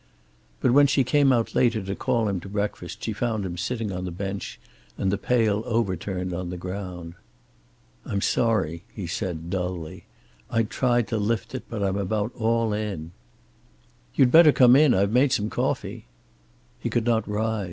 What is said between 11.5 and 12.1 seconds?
it, but I'm